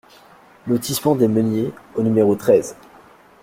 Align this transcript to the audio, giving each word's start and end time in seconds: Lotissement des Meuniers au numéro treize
Lotissement 0.65 1.13
des 1.13 1.27
Meuniers 1.27 1.71
au 1.93 2.01
numéro 2.01 2.33
treize 2.33 2.75